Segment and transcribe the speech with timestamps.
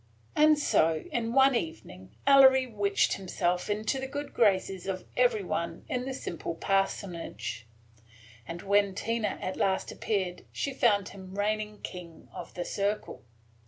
[0.35, 5.85] And so in one evening, Ellery witched himself into the good graces of every one
[5.87, 7.67] in the simple parsonage;
[8.47, 13.21] and when Tina at last appeared she found him reigning king of the circle.